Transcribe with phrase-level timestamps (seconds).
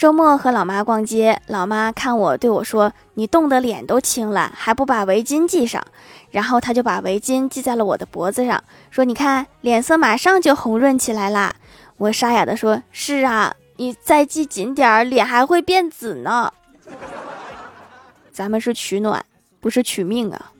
[0.00, 5.84] 周末和老妈逛街老妈看我对我说你冻得脸都青了还不把围巾系上？
[6.30, 11.54] 然后她就把围巾系在了我的脖子上说你看脸色马上就红润起来啦
[11.98, 16.50] 我沙哑的说是啊你再系紧点儿脸还会变紫呢。
[18.32, 19.22] 咱们是取暖
[19.60, 20.52] 不是取命啊。